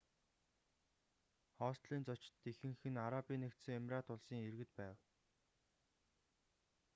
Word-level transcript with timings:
хостелийн 1.57 2.03
зочид 2.07 2.35
ихэнх 2.51 2.81
нь 2.91 3.01
арабын 3.05 3.41
нэгдсэн 3.41 3.77
эмират 3.79 4.07
улсын 4.13 4.39
иргэд 4.47 4.71
байв 4.77 4.97